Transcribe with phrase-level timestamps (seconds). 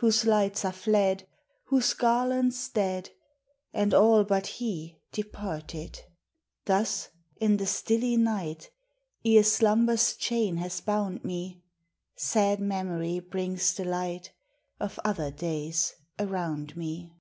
[0.00, 1.26] Whose lights are fled,
[1.68, 3.08] Whose garlands dead,
[3.72, 5.98] And all but he departed.
[6.66, 8.68] Tims in the stilly night,
[9.24, 11.62] Ere slumber's chain has hound me,
[12.16, 14.34] Sad Memory brings the light
[14.78, 17.14] Of other days around me.